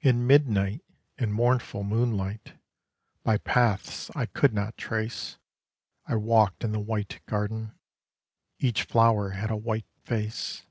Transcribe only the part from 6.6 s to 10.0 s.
in the white garden, Each flower had a white